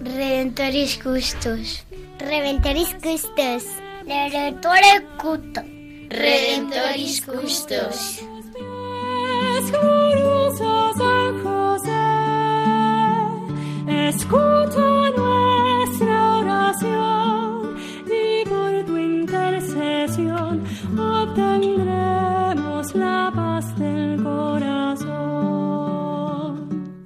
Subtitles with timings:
[0.00, 1.84] Redentoris Custos.
[2.20, 3.64] Redentoris Custos.
[4.06, 5.62] Redentore Cuto.
[6.08, 8.22] Redentoris Custos.
[9.72, 12.02] Glorioso San José,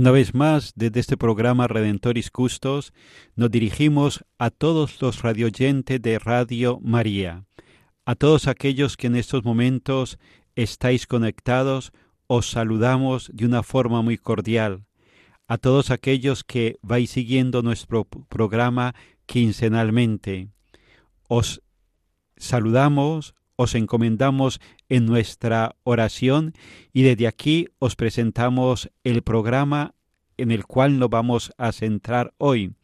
[0.00, 2.94] Una vez más, desde este programa Redentoris Custos,
[3.36, 7.44] nos dirigimos a todos los radioyentes de Radio María,
[8.06, 10.18] a todos aquellos que en estos momentos
[10.54, 11.92] estáis conectados,
[12.28, 14.86] os saludamos de una forma muy cordial.
[15.46, 18.94] A todos aquellos que vais siguiendo nuestro programa
[19.26, 20.48] quincenalmente,
[21.28, 21.60] os
[22.38, 26.52] saludamos, os encomendamos en nuestra oración
[26.92, 29.94] y desde aquí os presentamos el programa
[30.36, 32.74] en el cual nos vamos a centrar hoy.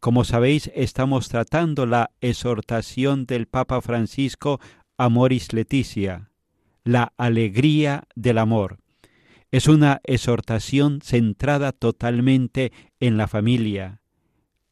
[0.00, 4.60] Como sabéis, estamos tratando la exhortación del Papa Francisco
[4.96, 6.30] Amoris Leticia,
[6.84, 8.78] la alegría del amor.
[9.50, 14.00] Es una exhortación centrada totalmente en la familia,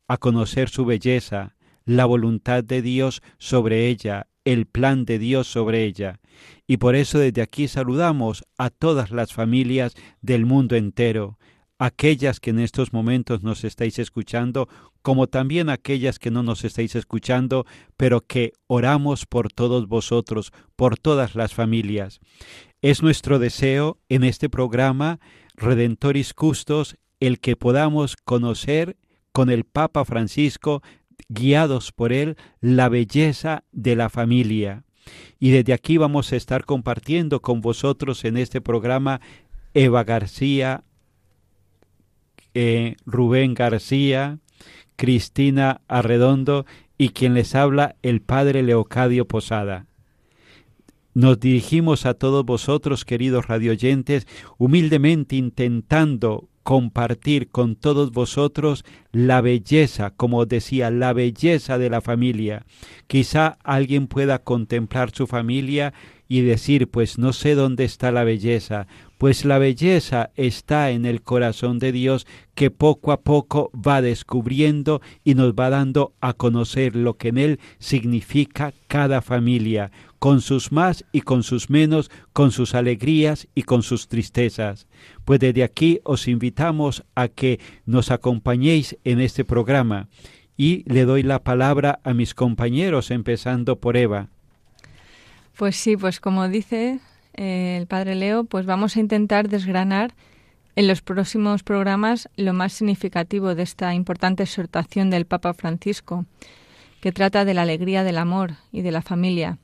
[0.09, 1.55] a conocer su belleza,
[1.85, 6.21] la voluntad de Dios sobre ella, el plan de Dios sobre ella.
[6.67, 11.39] Y por eso desde aquí saludamos a todas las familias del mundo entero,
[11.79, 14.69] aquellas que en estos momentos nos estáis escuchando,
[15.03, 17.65] como también aquellas que no nos estáis escuchando,
[17.97, 22.21] pero que oramos por todos vosotros, por todas las familias.
[22.83, 25.21] Es nuestro deseo en este programa
[25.55, 28.97] Redentoris Custos el que podamos conocer
[29.33, 30.83] con el Papa Francisco,
[31.29, 34.85] guiados por él, la belleza de la familia.
[35.39, 39.21] Y desde aquí vamos a estar compartiendo con vosotros en este programa
[39.75, 40.85] Eva García,
[42.55, 44.39] eh, Rubén García,
[44.97, 46.67] Cristina Arredondo
[46.99, 49.87] y quien les habla el Padre Leocadio Posada.
[51.15, 54.27] Nos dirigimos a todos vosotros, queridos radioyentes,
[54.59, 62.65] humildemente intentando compartir con todos vosotros la belleza, como decía, la belleza de la familia.
[63.09, 65.93] Quizá alguien pueda contemplar su familia
[66.29, 68.87] y decir, pues no sé dónde está la belleza,
[69.19, 75.03] pues la belleza está en el corazón de Dios que poco a poco va descubriendo
[75.25, 80.71] y nos va dando a conocer lo que en él significa cada familia, con sus
[80.71, 84.87] más y con sus menos, con sus alegrías y con sus tristezas.
[85.25, 90.09] Pues desde aquí os invitamos a que nos acompañéis en este programa
[90.59, 94.29] y le doy la palabra a mis compañeros, empezando por Eva.
[95.57, 97.01] Pues sí, pues como dice
[97.35, 100.13] eh, el padre Leo, pues vamos a intentar desgranar
[100.77, 106.27] en los próximos programas lo más significativo de esta importante exhortación del Papa Francisco,
[107.01, 109.59] que trata de la alegría del amor y de la familia,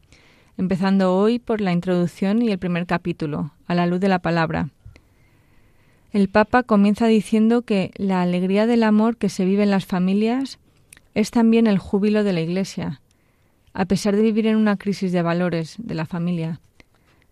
[0.58, 4.70] empezando hoy por la introducción y el primer capítulo, a la luz de la palabra.
[6.12, 10.58] El Papa comienza diciendo que la alegría del amor que se vive en las familias
[11.14, 13.00] es también el júbilo de la Iglesia,
[13.74, 16.60] a pesar de vivir en una crisis de valores de la familia.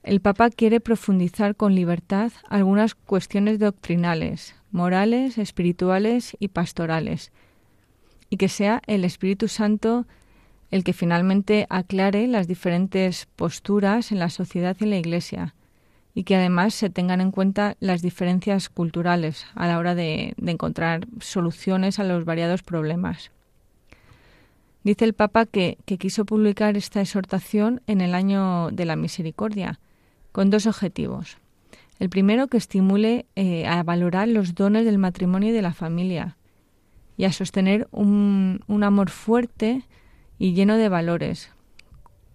[0.03, 7.33] El Papa quiere profundizar con libertad algunas cuestiones doctrinales, morales, espirituales y pastorales,
[8.29, 10.07] y que sea el Espíritu Santo
[10.71, 15.55] el que finalmente aclare las diferentes posturas en la sociedad y la Iglesia,
[16.15, 21.07] y que además se tengan en cuenta las diferencias culturales a la hora de, encontrar
[21.21, 23.31] soluciones a los variados problemas.
[24.85, 29.81] Dice el Papa que, quiso publicar esta exhortación en el año de la misericordia,
[30.31, 31.39] con dos objetivos.
[31.99, 36.37] El primero, que estimule eh, a valorar los dones del matrimonio y de la familia
[37.17, 39.85] y a sostener un, un amor fuerte
[40.39, 41.51] y lleno de valores,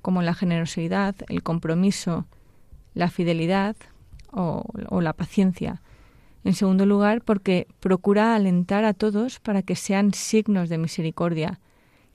[0.01, 2.25] como la generosidad, el compromiso,
[2.94, 3.75] la fidelidad
[4.31, 4.63] o,
[5.01, 5.81] la paciencia.
[6.44, 11.60] En segundo lugar, porque procura alentar a todos para que sean signos de misericordia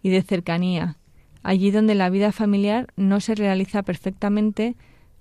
[0.03, 0.97] y de cercanía,
[1.43, 4.77] allí donde la vida familiar no se realiza perfectamente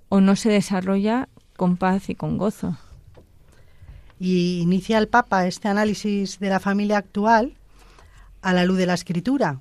[0.10, 1.28] o no se desarrolla
[1.58, 2.78] con paz y con gozo.
[4.20, 7.58] Y inicia el Papa este análisis de la familia actual
[8.42, 9.60] a la luz de la escritura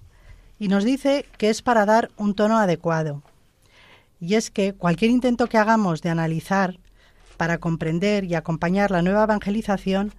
[0.62, 3.24] y nos dice que es para dar un tono adecuado
[4.20, 6.78] y es que cualquier intento que hagamos de analizar
[7.36, 10.12] para comprender y acompañar la nueva evangelización,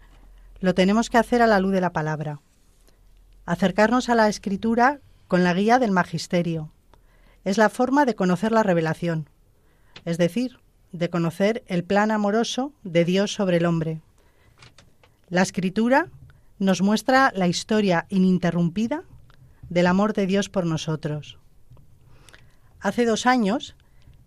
[0.59, 2.41] lo tenemos que hacer a la luz de la palabra.
[3.45, 4.99] Acercarnos a la escritura
[5.29, 6.73] con la guía del magisterio.
[7.45, 9.29] Es la forma de conocer la revelación,
[10.03, 10.59] es decir,
[10.91, 14.01] de conocer el plan amoroso de Dios sobre el hombre.
[15.29, 16.07] La escritura
[16.59, 19.05] nos muestra la historia ininterrumpida
[19.73, 21.39] del amor de Dios por nosotros.
[22.79, 23.75] Hace dos años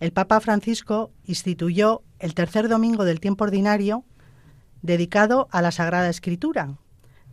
[0.01, 4.05] el Papa Francisco instituyó el tercer domingo del tiempo ordinario
[4.83, 6.77] dedicado a la Sagrada Escritura,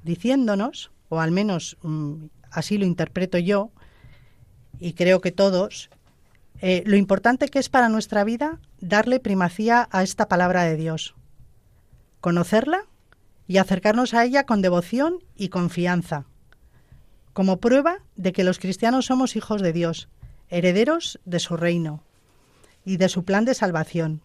[0.03, 3.71] diciéndonos, o al menos mm, así lo interpreto yo,
[4.79, 5.89] y creo que todos,
[6.61, 11.15] eh, lo importante que es para nuestra vida darle primacía a esta palabra de Dios,
[12.21, 12.85] conocerla
[13.47, 16.27] y acercarnos a ella con devoción y confianza,
[17.33, 20.07] como prueba de que los cristianos somos hijos de Dios,
[20.49, 22.03] herederos de su reino
[22.85, 24.21] y de su plan de salvación.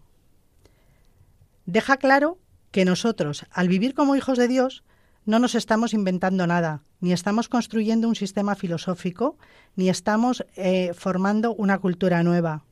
[1.65, 2.37] Deja claro
[2.71, 4.83] que nosotros, al vivir como hijos de Dios,
[5.25, 9.37] no nos estamos inventando nada, ni estamos construyendo un sistema filosófico,
[9.75, 12.63] ni estamos eh, formando una cultura nueva.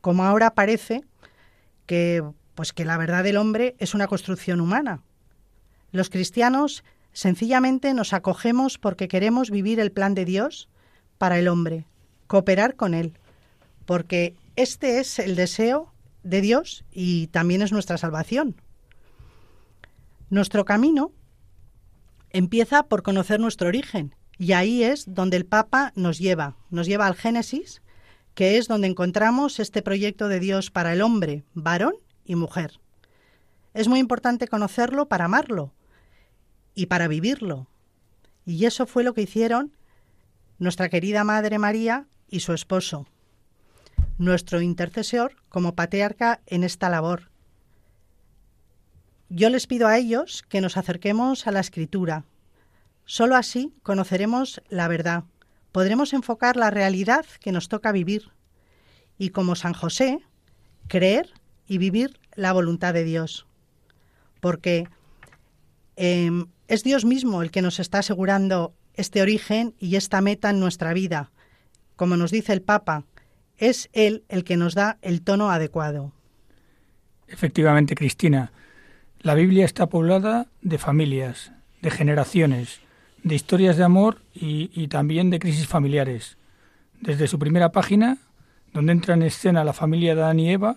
[0.00, 1.04] Como ahora parece
[1.86, 2.24] que,
[2.54, 5.02] pues que la verdad del hombre es una construcción humana.
[5.90, 10.68] Los cristianos sencillamente nos acogemos porque queremos vivir el plan de Dios
[11.16, 11.86] para el hombre,
[12.26, 13.14] cooperar con él,
[13.86, 18.56] porque este es el deseo de Dios y también es nuestra salvación.
[20.28, 21.12] Nuestro camino
[22.30, 27.06] empieza por conocer nuestro origen y ahí es donde el Papa nos lleva, nos lleva
[27.06, 27.80] al Génesis,
[28.34, 31.94] que es donde encontramos este proyecto de Dios para el hombre, varón
[32.24, 32.80] y mujer.
[33.72, 35.72] Es muy importante conocerlo para amarlo
[36.74, 37.68] y para vivirlo.
[38.44, 39.72] Y eso fue lo que hicieron
[40.58, 43.06] nuestra querida Madre María y su esposo
[44.18, 47.30] nuestro intercesor como patriarca en esta labor.
[49.28, 52.24] Yo les pido a ellos que nos acerquemos a la escritura.
[53.04, 55.24] Solo así conoceremos la verdad,
[55.72, 58.30] podremos enfocar la realidad que nos toca vivir
[59.18, 60.20] y, como San José,
[60.88, 61.30] creer
[61.66, 63.46] y vivir la voluntad de Dios.
[64.40, 64.88] Porque
[65.96, 70.60] em, es Dios mismo el que nos está asegurando este origen y esta meta en
[70.60, 71.30] nuestra vida.
[71.96, 73.04] Como nos dice el Papa,
[73.58, 76.12] es Él el que nos da el tono adecuado.
[77.28, 78.52] Efectivamente, Cristina,
[79.20, 82.80] la Biblia está poblada de familias, de generaciones,
[83.22, 86.36] de historias de amor y, también de crisis familiares.
[87.00, 88.18] Desde su primera página,
[88.72, 90.76] donde entra en escena la familia de Adán y Eva,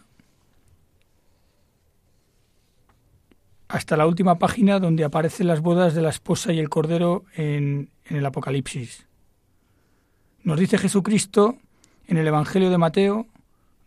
[3.68, 7.90] hasta la última página donde aparecen las bodas de la esposa y el cordero en
[8.06, 9.08] el Apocalipsis.
[10.44, 11.58] Nos dice Jesucristo
[12.08, 13.28] en el Evangelio de Mateo,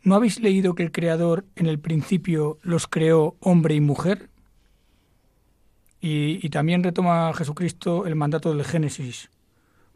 [0.02, 4.28] ¿no habéis leído que el Creador en el principio los creó hombre y mujer?
[6.02, 9.30] Y, también retoma Jesucristo el mandato del Génesis.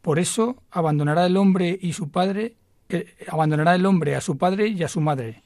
[0.03, 2.57] Por eso abandonará el hombre y su padre,
[2.91, 5.43] eh, abandonará el hombre a su padre y a su madre,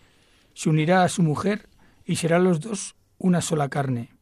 [0.54, 1.68] se unirá a su mujer
[2.04, 4.17] y serán los dos una sola carne.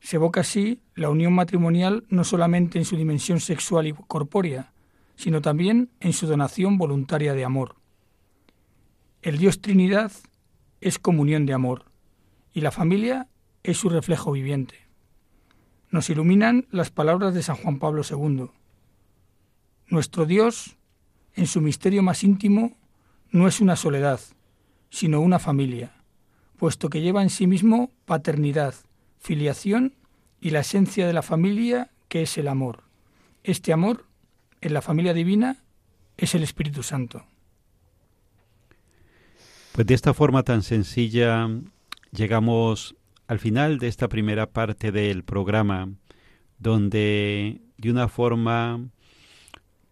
[0.00, 4.72] Se evoca así la unión matrimonial no solamente en su dimensión sexual y corpórea,
[5.16, 7.76] sino también en su donación voluntaria de amor.
[9.22, 10.12] El Dios Trinidad
[10.80, 11.86] es comunión de amor
[12.52, 13.28] y la familia
[13.64, 14.86] es su reflejo viviente.
[15.90, 18.50] Nos iluminan las palabras de San Juan Pablo II.
[19.88, 20.76] Nuestro Dios,
[21.34, 22.76] en su misterio más íntimo,
[23.30, 24.20] no es una soledad,
[24.90, 25.92] sino una familia,
[26.56, 28.74] puesto que lleva en sí mismo paternidad,
[29.18, 29.94] filiación
[30.40, 32.84] y la esencia de la familia que es el amor.
[33.44, 34.06] Este amor
[34.60, 35.58] en la familia divina
[36.16, 37.24] es el Espíritu Santo.
[39.72, 41.48] Pues de esta forma tan sencilla
[42.10, 42.96] llegamos
[43.28, 45.90] al final de esta primera parte del programa,
[46.58, 48.88] donde de una forma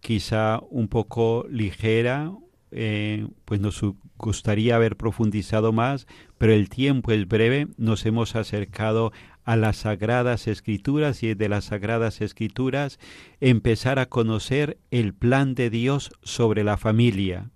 [0.01, 2.31] quizá un poco ligera,
[2.71, 3.81] eh, pues nos
[4.17, 6.07] gustaría haber profundizado más,
[6.37, 9.11] pero el tiempo es breve, nos hemos acercado
[9.43, 12.99] a las sagradas escrituras y de las sagradas escrituras
[13.39, 17.51] empezar a conocer el plan de Dios sobre la familia,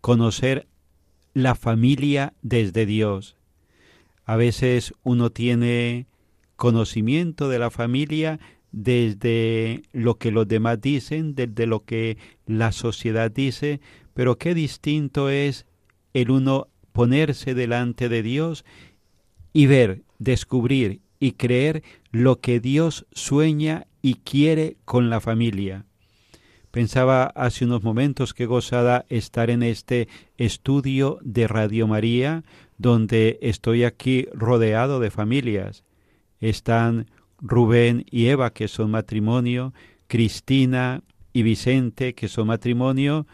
[0.00, 0.66] conocer
[1.34, 3.36] la familia desde Dios.
[4.24, 6.06] A veces uno tiene
[6.56, 8.40] conocimiento de la familia
[8.72, 13.80] desde lo que los demás dicen, desde lo que la sociedad dice,
[14.14, 15.66] pero qué distinto es
[16.14, 18.64] el uno ponerse delante de Dios
[19.52, 25.86] y ver, descubrir y creer lo que Dios sueña y quiere con la familia.
[26.70, 32.44] Pensaba hace unos momentos que gozada estar en este estudio de Radio María,
[32.78, 35.84] donde estoy aquí rodeado de familias.
[36.40, 39.74] Están Rubén y Eva, que son matrimonio,
[40.06, 41.02] Cristina
[41.34, 43.26] y Vicente, que son matrimonio,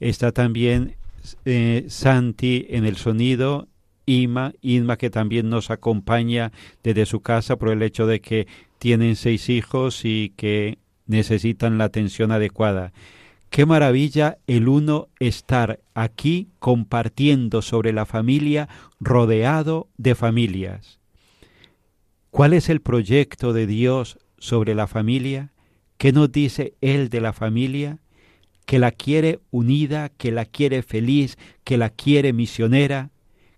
[0.00, 0.96] está también
[1.44, 3.68] eh, Santi en el sonido,
[4.06, 6.50] Ima, Inma que también nos acompaña
[6.82, 11.84] desde su casa por el hecho de que tienen seis hijos y que necesitan la
[11.84, 12.92] atención adecuada.
[13.50, 18.68] Qué maravilla el uno estar aquí compartiendo sobre la familia
[19.00, 21.00] rodeado de familias.
[22.30, 25.52] ¿Cuál es el proyecto de Dios sobre la familia?
[25.98, 27.98] ¿Qué nos dice Él de la familia?
[28.70, 33.10] Que la quiere unida, que la quiere feliz, que la quiere misionera,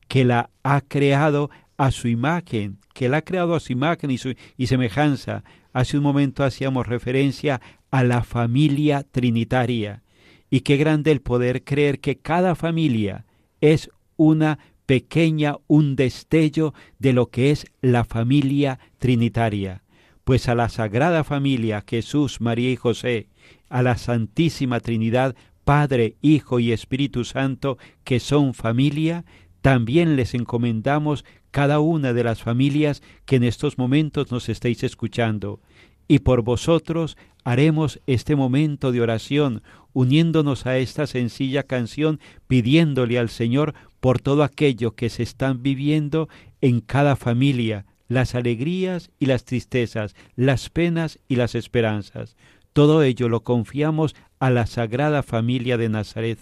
[0.09, 4.16] que la ha creado a su imagen, que la ha creado a su imagen y,
[4.16, 5.45] su, y semejanza.
[5.75, 10.02] Hace un momento hacíamos referencia a la familia trinitaria.
[10.49, 13.26] Y qué grande el poder creer que cada familia
[13.61, 19.83] es una pequeña, un destello de lo que es la familia trinitaria.
[20.25, 23.28] Pues a la Sagrada Familia, Jesús, María y José,
[23.73, 29.25] a la Santísima Trinidad, Padre, Hijo y Espíritu Santo, que son familia,
[29.62, 35.61] también les encomendamos cada una de las familias que en estos momentos nos estéis escuchando.
[36.07, 39.62] Y por vosotros haremos este momento de oración,
[39.95, 46.29] uniéndonos a esta sencilla canción, pidiéndole al Señor por todo aquello que se están viviendo
[46.61, 52.37] en cada familia, las alegrías y las tristezas, las penas y las esperanzas.
[52.73, 56.38] Todo ello lo confiamos a la Sagrada Familia de Nazaret.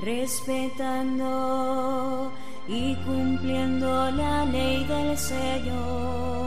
[0.00, 1.30] Respetando
[2.66, 6.40] y cumpliendo la ley del Señor.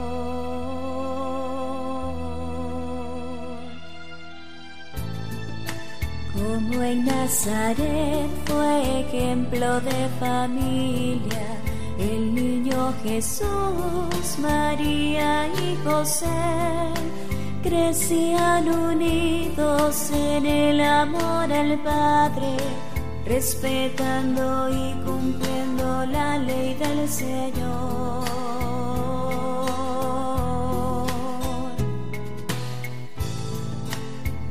[6.32, 11.60] Como en Nazaret fue ejemplo de familia,
[11.98, 16.26] el niño Jesús, María y José
[17.64, 22.56] crecían unidos en el amor al Padre,
[23.24, 28.24] respetando y cumpliendo la ley del Señor.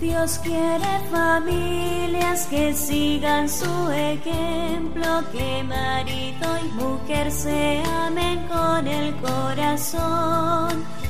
[0.01, 9.15] Dios quiere familias que sigan su ejemplo, que marido y mujer se amen con el
[9.17, 11.02] corazón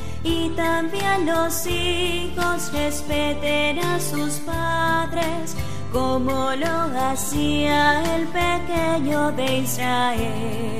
[0.56, 5.56] también los hijos respeten a sus padres
[5.92, 10.74] como lo hacía el pequeño de Israel.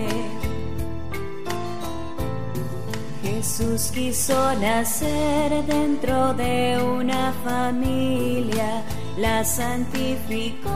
[3.22, 8.82] Jesús quiso nacer dentro de una familia,
[9.18, 10.70] la santificó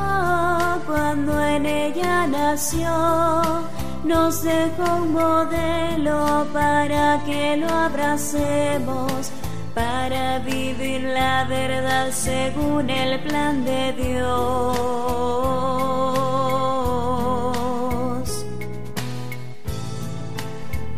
[0.85, 3.63] cuando en ella nació,
[4.07, 9.31] nos dejó un modelo para que lo abracemos,
[9.75, 14.27] para vivir la verdad según el plan de Dios.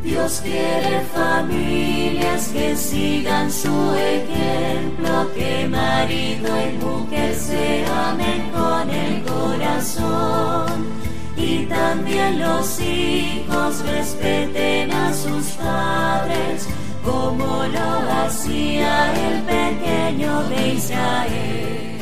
[0.03, 9.23] Dios quiere familias que sigan su ejemplo, que marido y mujer se amen con el
[9.23, 11.08] corazón
[11.39, 16.67] y también los hijos respeten a sus padres
[17.03, 21.99] como lo hacía el pequeño de Israel.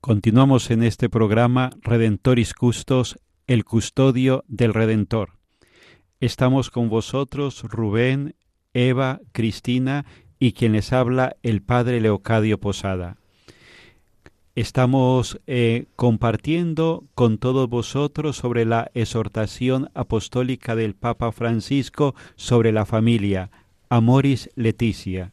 [0.00, 5.38] Continuamos en este programa Redentoris Custos, el custodio del Redentor.
[6.18, 8.34] Estamos con vosotros, Rubén,
[8.74, 10.04] Eva, Cristina
[10.40, 13.21] y quien les habla, el Padre Leocadio Posada.
[14.54, 22.84] Estamos eh, compartiendo con todos vosotros sobre la exhortación apostólica del Papa Francisco sobre la
[22.84, 23.50] familia,
[23.88, 25.32] Amoris Leticia.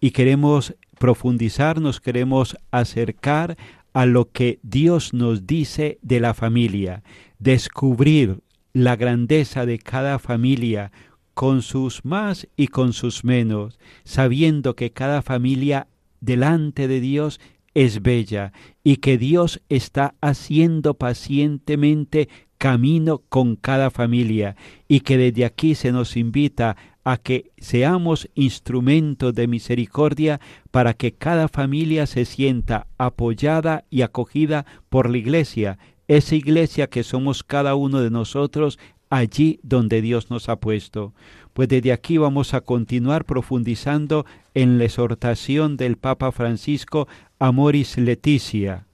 [0.00, 3.58] Y queremos profundizar, nos queremos acercar
[3.92, 7.02] a lo que Dios nos dice de la familia,
[7.38, 8.38] descubrir
[8.72, 10.92] la grandeza de cada familia
[11.34, 15.88] con sus más y con sus menos, sabiendo que cada familia
[16.22, 17.38] delante de Dios
[17.74, 25.44] es bella y que Dios está haciendo pacientemente camino con cada familia y que desde
[25.44, 32.24] aquí se nos invita a que seamos instrumentos de misericordia para que cada familia se
[32.24, 38.78] sienta apoyada y acogida por la iglesia, esa iglesia que somos cada uno de nosotros
[39.08, 41.14] allí donde Dios nos ha puesto.
[41.52, 44.24] Pues desde aquí vamos a continuar profundizando
[44.54, 47.08] en la exhortación del Papa Francisco
[47.40, 48.86] Amoris Leticia.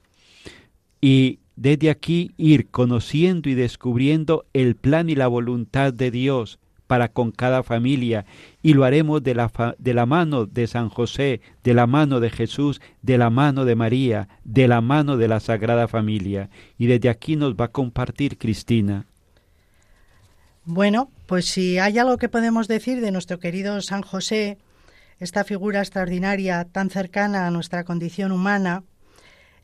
[1.03, 7.09] Y desde aquí ir conociendo y descubriendo el plan y la voluntad de Dios para
[7.09, 8.25] con cada familia
[8.63, 12.31] y lo haremos de la, de la mano de San José, de la mano de
[12.31, 16.49] Jesús, de la mano de María, de la mano de la Sagrada Familia.
[16.79, 19.07] Y desde aquí nos va a compartir Cristina.
[20.65, 24.59] Bueno, pues si hay algo que podemos decir de nuestro querido San José,
[25.19, 28.85] esta figura extraordinaria tan cercana a nuestra condición humana,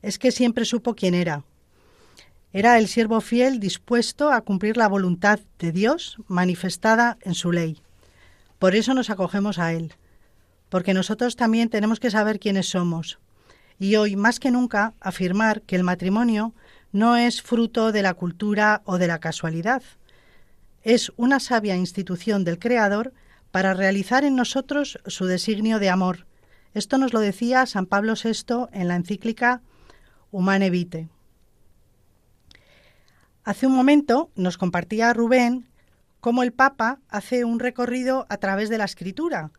[0.00, 1.44] es que siempre supo quién era.
[2.52, 7.80] Era el siervo fiel dispuesto a cumplir la voluntad de Dios manifestada en su ley.
[8.58, 9.94] Por eso nos acogemos a Él,
[10.68, 13.18] porque nosotros también tenemos que saber quiénes somos.
[13.78, 16.54] Y hoy, más que nunca, afirmar que el matrimonio
[16.92, 19.82] no es fruto de la cultura o de la casualidad,
[20.82, 23.12] es una sabia institución del Creador
[23.52, 26.26] para realizar en nosotros su designio de amor.
[26.74, 29.62] Esto nos lo decía San Pablo VI en la encíclica
[30.30, 31.08] Humane Vitae.
[33.44, 35.68] Hace un momento nos compartía Rubén
[36.20, 39.50] cómo el Papa hace un recorrido a través de la escritura,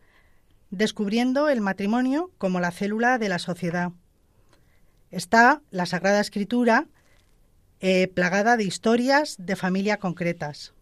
[0.70, 3.92] descubriendo el matrimonio como la célula de la sociedad.
[5.10, 6.88] Está la Sagrada Escritura
[7.80, 10.74] eh, plagada de historias de familia concretas.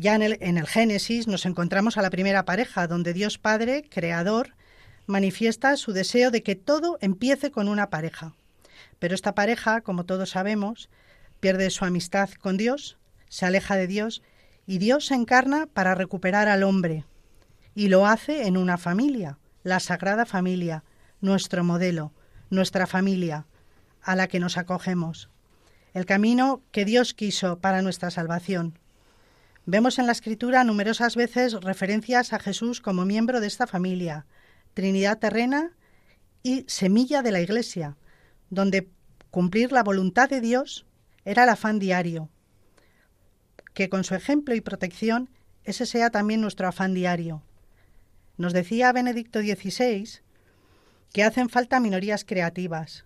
[0.00, 4.54] Ya en el, Génesis nos encontramos a la primera pareja, donde Dios Padre, Creador,
[5.06, 8.32] manifiesta su deseo de que todo empiece con una pareja.
[9.00, 10.88] Pero esta pareja, como todos sabemos,
[11.40, 12.96] pierde su amistad con Dios,
[13.28, 14.22] se aleja de Dios
[14.68, 17.04] y Dios se encarna para recuperar al hombre.
[17.74, 20.84] Y lo hace en una familia, la Sagrada Familia,
[21.20, 22.12] nuestro modelo,
[22.50, 23.46] nuestra familia,
[24.00, 25.28] a la que nos acogemos.
[25.92, 28.78] El camino que Dios quiso para nuestra salvación.
[29.70, 34.24] Vemos en la escritura numerosas veces referencias a Jesús como miembro de esta familia,
[34.72, 35.76] Trinidad terrena
[36.42, 37.98] y semilla de la Iglesia,
[38.48, 38.88] donde
[39.30, 40.86] cumplir la voluntad de Dios
[41.26, 42.30] era el afán diario.
[43.74, 45.28] Que con su ejemplo y protección
[45.64, 47.42] ese sea también nuestro afán diario.
[48.38, 50.20] Nos decía Benedicto XVI
[51.12, 53.04] que hacen falta minorías creativas.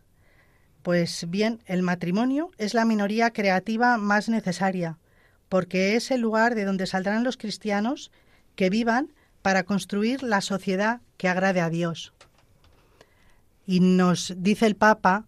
[0.85, 5.01] Pues bien, el matrimonio es la minoría creativa más necesaria,
[5.53, 8.11] porque es el lugar de donde saldrán los cristianos
[8.57, 9.13] que vivan
[9.43, 12.15] para construir la sociedad que agrade a Dios.
[13.67, 15.27] Y nos dice el Papa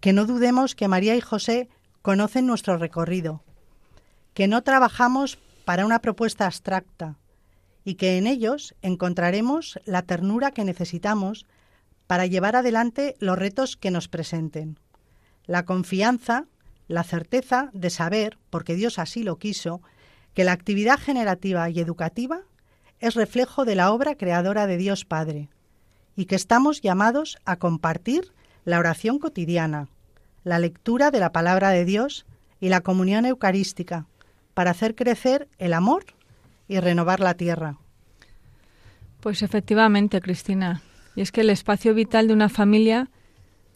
[0.00, 1.68] que no dudemos que María y José
[2.00, 3.44] conocen nuestro recorrido,
[4.32, 5.36] que no trabajamos
[5.66, 7.18] para una propuesta abstracta
[7.84, 11.44] y que en ellos encontraremos la ternura que necesitamos
[12.06, 14.80] para llevar adelante los retos que nos presenten,
[15.44, 16.46] la confianza
[16.88, 19.80] la certeza de saber, porque Dios así lo quiso,
[20.34, 22.42] que la actividad generativa y educativa
[23.00, 25.48] es reflejo de la obra creadora de Dios Padre
[26.14, 28.32] y que estamos llamados a compartir
[28.64, 29.88] la oración cotidiana,
[30.44, 32.26] la lectura de la palabra de Dios
[32.60, 34.06] y la comunión eucarística
[34.54, 36.04] para hacer crecer el amor
[36.68, 37.76] y renovar la tierra.
[39.20, 40.82] Pues efectivamente, Cristina.
[41.14, 43.10] Y es que el espacio vital de una familia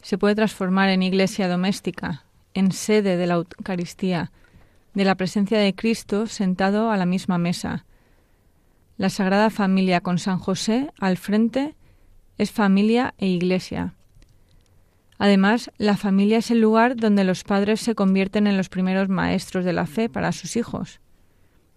[0.01, 4.31] se puede transformar en iglesia doméstica, en sede de la Eucaristía,
[4.93, 7.85] de la presencia de Cristo sentado a la misma mesa.
[8.97, 11.75] La Sagrada Familia con San José al frente
[12.37, 13.95] es familia e iglesia.
[15.17, 19.63] Además, la familia es el lugar donde los padres se convierten en los primeros maestros
[19.63, 20.99] de la fe para sus hijos,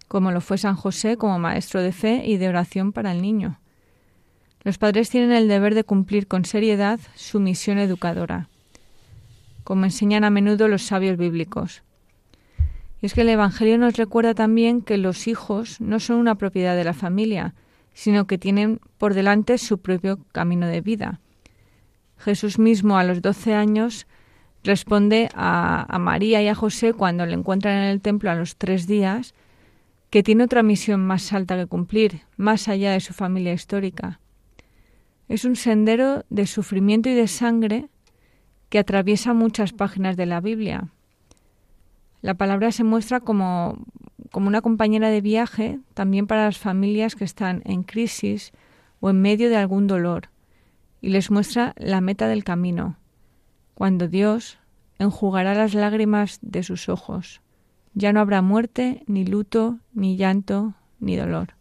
[0.07, 3.59] como lo fue San José como maestro de fe y de oración para el niño.
[4.63, 8.49] Los padres tienen el deber de cumplir con seriedad su misión educadora,
[9.65, 11.83] como enseñan a menudo los sabios bíblicos.
[13.01, 16.77] Y es que el Evangelio nos recuerda también que los hijos no son una propiedad
[16.77, 17.55] de la familia,
[17.93, 21.19] sino que tienen por delante su propio camino de vida.
[22.17, 24.05] Jesús mismo a los doce años
[24.63, 28.57] responde a, a, María y a José cuando le encuentran en el templo a los
[28.57, 29.33] tres días
[30.11, 34.19] que tiene otra misión más alta que cumplir, más allá de su familia histórica.
[35.27, 37.89] Es un sendero de sufrimiento y de sangre
[38.75, 40.89] que atraviesa muchas páginas de la Biblia.
[42.21, 43.77] La palabra se muestra como,
[44.31, 48.51] como una compañera de viaje también para las familias que están en crisis
[48.99, 50.27] o en medio de algún dolor
[50.99, 52.97] y les muestra la meta del camino,
[53.75, 54.57] cuando Dios
[54.99, 57.39] enjugará las lágrimas de sus ojos.
[57.93, 61.53] Ya no habrá muerte, ni luto, ni llanto, ni dolor.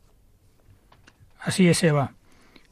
[1.39, 2.15] Así es, Eva.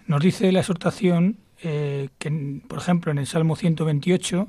[0.08, 4.48] Nos dice la exhortación eh, que, por ejemplo, en el Salmo 128,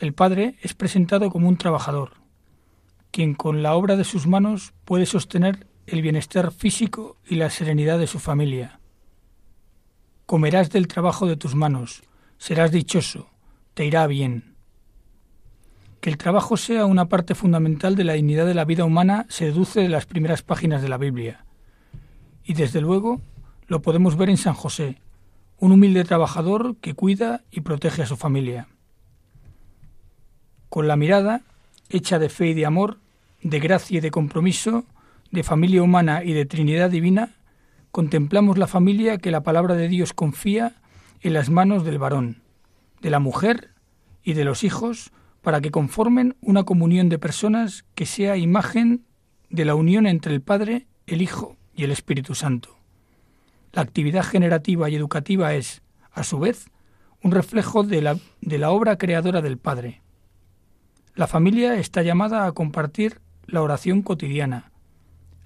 [0.00, 2.14] el Padre es presentado como un trabajador,
[3.12, 8.00] quien con la obra de sus manos puede sostener el bienestar físico y la serenidad
[8.00, 8.80] de su familia.
[10.26, 12.02] Comerás del trabajo de tus manos,
[12.36, 13.30] serás dichoso,
[13.74, 14.56] te irá bien.
[16.00, 19.44] Que el trabajo sea una parte fundamental de la dignidad de la vida humana se
[19.44, 21.44] deduce de las primeras páginas de la Biblia.
[22.42, 23.20] Y desde luego
[23.68, 25.00] lo podemos ver en San José,
[25.60, 28.66] un humilde trabajador que cuida y protege a su familia.
[30.70, 31.42] Con la mirada,
[31.90, 32.98] hecha de fe y de amor,
[33.42, 34.84] de gracia y de compromiso,
[35.30, 37.34] de familia humana y de Trinidad divina,
[37.92, 40.76] contemplamos la familia que la palabra de Dios confía
[41.20, 42.42] en las manos del varón,
[43.02, 43.70] de la mujer
[44.24, 49.04] y de los hijos, para que conformen una comunión de personas que sea imagen
[49.50, 52.79] de la unión entre el Padre, el Hijo y el Espíritu Santo.
[53.72, 56.70] La actividad generativa y educativa es, a su vez,
[57.22, 60.02] un reflejo de la, de la obra creadora del Padre.
[61.14, 64.70] La familia está llamada a compartir la oración cotidiana,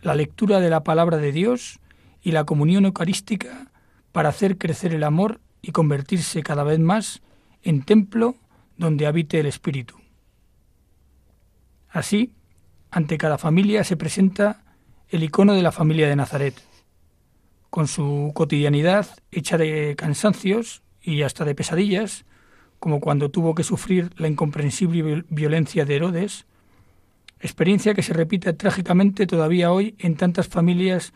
[0.02, 1.80] la lectura de la palabra de Dios
[2.22, 3.70] y la comunión eucarística
[4.12, 7.22] para hacer crecer el amor y convertirse cada vez más
[7.62, 8.36] en templo
[8.76, 9.96] donde habite el Espíritu.
[11.88, 12.32] Así,
[12.90, 14.62] ante cada familia se presenta
[15.08, 16.54] el icono de la familia de Nazaret,
[17.74, 22.24] con su cotidianidad hecha de cansancios y hasta de pesadillas,
[22.78, 26.46] como cuando tuvo que sufrir la incomprensible violencia de Herodes,
[27.40, 31.14] experiencia que se repite trágicamente todavía hoy en tantas familias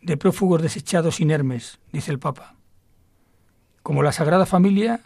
[0.00, 2.54] de prófugos desechados inermes, dice el Papa.
[3.82, 5.00] Como la Sagrada Familia,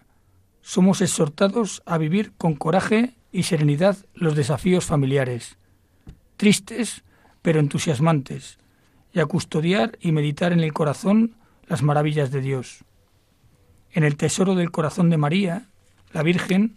[0.60, 5.56] somos exhortados a vivir con coraje y serenidad los desafíos familiares,
[6.36, 7.04] tristes
[7.40, 8.58] pero entusiasmantes,
[9.14, 11.36] y a custodiar y meditar en el corazón
[11.68, 12.84] las maravillas de Dios.
[13.92, 15.68] En el tesoro del corazón de María,
[16.12, 16.76] la Virgen,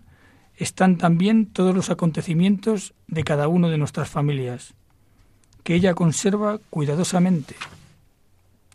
[0.56, 4.76] están también todos los acontecimientos de cada uno de nuestras familias,
[5.64, 7.56] que ella conserva cuidadosamente.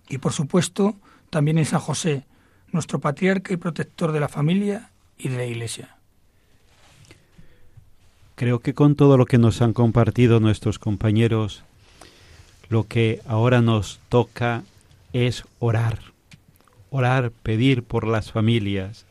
[0.08, 0.96] Y por supuesto,
[1.30, 2.24] también en San José,
[2.72, 5.96] nuestro patriarca y protector de la familia y de la Iglesia.
[8.34, 11.64] Creo que con todo lo que nos han compartido nuestros compañeros,
[12.72, 14.64] lo que ahora nos toca
[15.12, 15.98] es orar,
[16.88, 19.04] orar, pedir por las familias,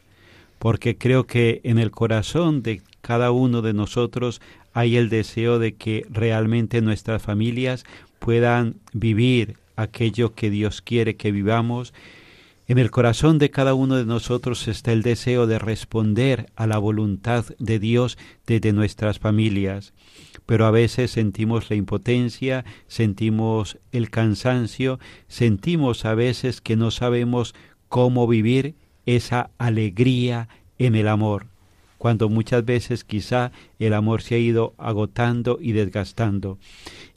[0.57, 4.41] porque creo que en el corazón de cada uno de nosotros
[4.73, 7.83] hay el deseo de que realmente nuestras familias
[8.17, 11.93] puedan vivir aquello que Dios quiere que vivamos.
[12.71, 16.77] En el corazón de cada uno de nosotros está el deseo de responder a la
[16.77, 19.93] voluntad de Dios desde nuestras familias
[20.45, 27.55] pero a veces sentimos la impotencia, sentimos el cansancio, sentimos a veces que no sabemos
[27.87, 31.47] cómo vivir esa alegría en el amor,
[31.97, 36.57] cuando muchas veces quizá el amor se ha ido agotando y desgastando.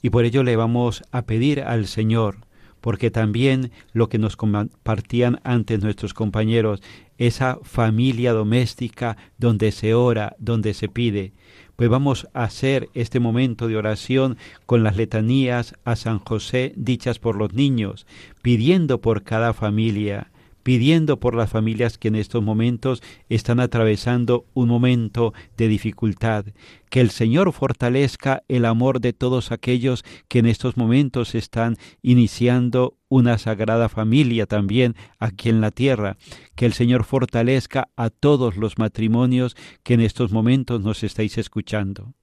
[0.00, 2.38] Y por ello le vamos a pedir al Señor,
[2.84, 6.82] porque también lo que nos compartían antes nuestros compañeros,
[7.16, 11.32] esa familia doméstica donde se ora, donde se pide.
[11.76, 17.18] Pues vamos a hacer este momento de oración con las letanías a San José dichas
[17.18, 18.06] por los niños,
[18.42, 20.30] pidiendo por cada familia,
[20.64, 26.46] pidiendo por las familias que en estos momentos están atravesando un momento de dificultad,
[26.90, 32.96] que el Señor fortalezca el amor de todos aquellos que en estos momentos están iniciando
[33.08, 36.16] una sagrada familia también aquí en la tierra,
[36.56, 42.14] que el Señor fortalezca a todos los matrimonios que en estos momentos nos estáis escuchando.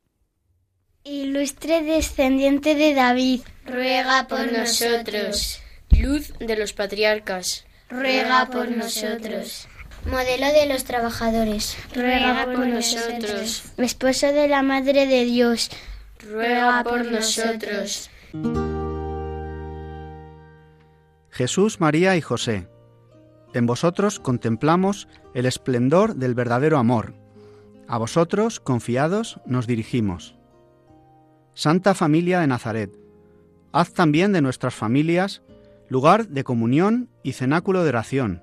[1.04, 5.60] Ilustre descendiente de David, ruega por nosotros.
[5.99, 9.67] Luz de los patriarcas, ruega por nosotros.
[10.06, 13.63] Modelo de los trabajadores, ruega por nosotros.
[13.77, 15.69] Esposo de la Madre de Dios,
[16.19, 18.10] ruega por nosotros.
[21.30, 22.67] Jesús, María y José,
[23.54, 27.13] en vosotros contemplamos el esplendor del verdadero amor.
[27.88, 30.36] A vosotros, confiados, nos dirigimos.
[31.54, 32.91] Santa Familia de Nazaret,
[33.73, 35.41] haz también de nuestras familias
[35.91, 38.41] lugar de comunión y cenáculo de oración,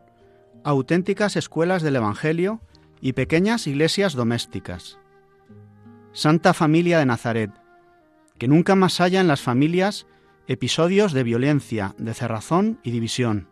[0.64, 2.60] auténticas escuelas del Evangelio
[3.00, 4.98] y pequeñas iglesias domésticas.
[6.12, 7.50] Santa Familia de Nazaret,
[8.36, 10.06] que nunca más haya en las familias
[10.46, 13.48] episodios de violencia, de cerrazón y división.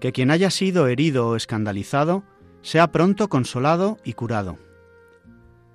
[0.00, 2.24] Que quien haya sido herido o escandalizado
[2.60, 4.58] sea pronto consolado y curado.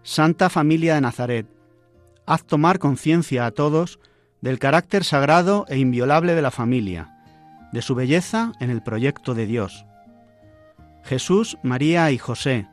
[0.03, 1.47] Santa Familia de Nazaret,
[2.27, 3.99] haz tomar conciencia a todos
[4.41, 7.12] del carácter sagrado e inviolable de la familia,
[7.73, 9.85] de su belleza en el proyecto de Dios.
[11.03, 12.67] Jesús, María y José,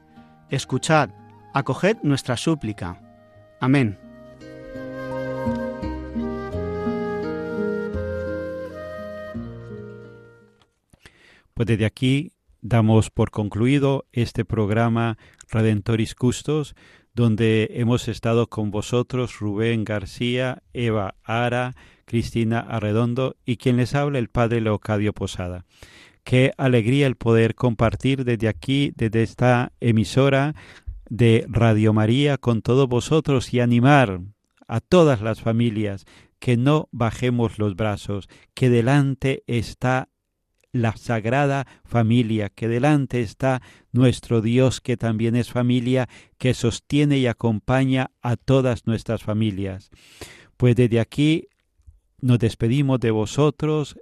[0.50, 1.10] escuchad,
[1.54, 3.00] acoged nuestra súplica.
[3.60, 3.98] Amén.
[11.54, 15.18] Pues desde aquí damos por concluido este programa
[15.50, 16.74] Redentoris Custos,
[17.14, 24.18] donde hemos estado con vosotros Rubén García, Eva Ara, Cristina Arredondo y quien les habla
[24.18, 25.64] el Padre Leocadio Posada.
[26.24, 30.54] Qué alegría el poder compartir desde aquí, desde esta emisora
[31.08, 34.20] de Radio María con todos vosotros y animar
[34.68, 36.04] a todas las familias
[36.38, 40.08] que no bajemos los brazos, que delante está
[40.72, 47.26] la sagrada familia, que delante está nuestro Dios que también es familia, que sostiene y
[47.26, 49.90] acompaña a todas nuestras familias.
[50.56, 51.48] Pues desde aquí
[52.20, 53.96] nos despedimos de vosotros,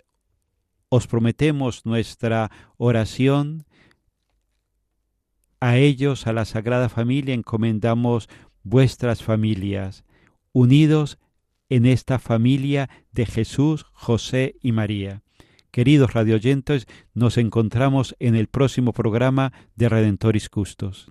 [0.89, 3.65] os prometemos nuestra oración.
[5.61, 8.29] A ellos, a la Sagrada Familia, encomendamos
[8.63, 10.05] vuestras familias,
[10.53, 11.19] unidos
[11.69, 15.23] en esta familia de Jesús, José y María.
[15.71, 21.11] Queridos radioyentes, nos encontramos en el próximo programa de Redentoris Custos.